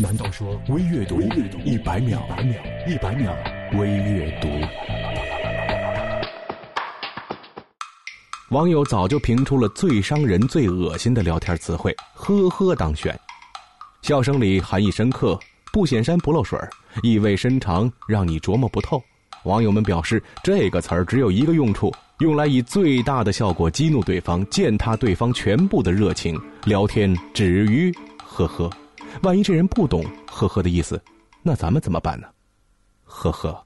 [0.00, 2.22] 难道说微阅读一百秒？
[2.86, 3.36] 一百秒
[3.76, 4.48] 微阅读。
[8.50, 13.18] 网友早就评出了最伤人、最恶心的聊天词汇“呵呵”当选，
[14.00, 15.36] 笑声里含义深刻，
[15.72, 16.56] 不显山不漏水，
[17.02, 19.02] 意味深长，让你琢磨不透。
[19.42, 26.40] 网友们表示，这个词儿只有一个用处，用来以最大的效果激怒对方，践踏对方全部的热情。
[26.66, 27.92] 聊天止于
[28.24, 28.70] “呵呵”。
[29.22, 31.00] 万一这人不懂“呵呵”的意思，
[31.42, 32.26] 那咱们怎么办呢？
[33.04, 33.64] 呵呵。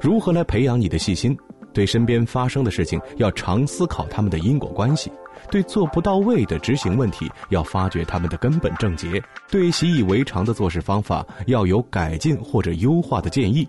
[0.00, 1.36] 如何来培养你的细心？
[1.72, 5.10] 对身边发生的事情要常思考他们的因果关系；
[5.50, 13.68] 对做不到位的执行问题要发掘他们的根本症结；对习以为常的做事方法要有改进或者优化的建议。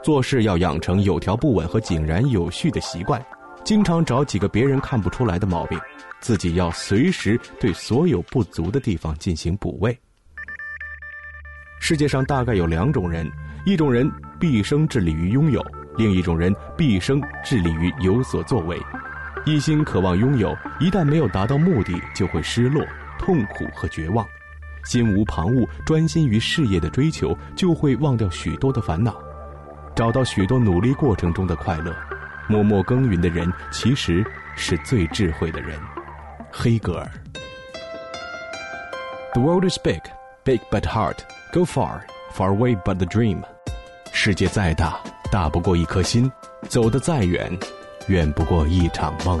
[0.00, 3.20] 做事要养成有条不紊和井然有序的习惯，
[3.64, 5.78] 经常找几个别人看不出来的毛病。
[6.20, 9.98] 自己要随时对所有不足的地方进行补位。
[11.80, 13.26] 世界上大概有两种人：
[13.64, 14.06] 一种人
[14.38, 15.64] 毕生致力于拥有，
[15.96, 18.78] 另一种人毕生致力于有所作为。
[19.46, 22.84] 一心渴望拥有，一旦没有达到目的，就会失落、
[23.18, 24.26] 痛苦和绝望。
[24.84, 29.18] 心无旁骛，专心于事业的追求，就会忘掉许多的烦恼，
[29.96, 31.96] 找到许多努力过程中的快乐。
[32.50, 35.78] 默默耕耘的人，其实是最智慧的人。
[36.50, 37.08] 黑格尔。
[39.34, 40.00] The world is big,
[40.42, 41.14] big but hard.
[41.52, 42.00] Go far,
[42.34, 43.44] far away but the dream.
[44.10, 44.98] 世界再大，
[45.30, 46.28] 大不过一颗心；
[46.68, 47.56] 走得再远，
[48.08, 49.40] 远不过一场梦。